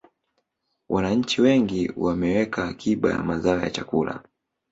wananchi 0.89 1.41
wengi 1.41 1.91
wanaweka 1.95 2.67
akiba 2.67 3.09
ya 3.11 3.23
mazao 3.23 3.59
ya 3.59 3.69
chakula 3.69 4.23